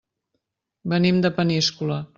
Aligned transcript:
Venim 0.95 1.21
de 1.27 1.33
Peníscola. 1.39 2.05